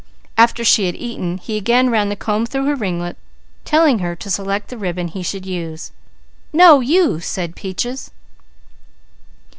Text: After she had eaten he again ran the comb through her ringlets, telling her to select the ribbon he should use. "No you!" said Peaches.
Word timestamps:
After 0.35 0.65
she 0.65 0.87
had 0.87 0.95
eaten 0.95 1.37
he 1.37 1.57
again 1.57 1.91
ran 1.91 2.09
the 2.09 2.15
comb 2.15 2.47
through 2.47 2.65
her 2.65 2.75
ringlets, 2.75 3.19
telling 3.65 3.99
her 3.99 4.15
to 4.15 4.31
select 4.31 4.69
the 4.69 4.77
ribbon 4.79 5.09
he 5.09 5.21
should 5.21 5.45
use. 5.45 5.91
"No 6.51 6.79
you!" 6.79 7.19
said 7.19 7.55
Peaches. 7.55 8.09